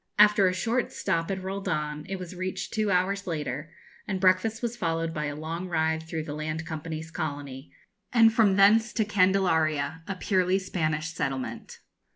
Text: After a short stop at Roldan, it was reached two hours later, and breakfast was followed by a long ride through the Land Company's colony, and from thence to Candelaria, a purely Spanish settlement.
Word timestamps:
After 0.17 0.47
a 0.47 0.53
short 0.55 0.91
stop 0.91 1.29
at 1.29 1.43
Roldan, 1.43 2.07
it 2.09 2.17
was 2.17 2.33
reached 2.33 2.73
two 2.73 2.89
hours 2.89 3.27
later, 3.27 3.71
and 4.07 4.19
breakfast 4.19 4.63
was 4.63 4.75
followed 4.75 5.13
by 5.13 5.25
a 5.25 5.35
long 5.35 5.67
ride 5.69 6.01
through 6.01 6.23
the 6.23 6.33
Land 6.33 6.65
Company's 6.65 7.11
colony, 7.11 7.71
and 8.11 8.33
from 8.33 8.55
thence 8.55 8.93
to 8.93 9.05
Candelaria, 9.05 10.01
a 10.07 10.15
purely 10.15 10.57
Spanish 10.57 11.13
settlement. 11.13 11.81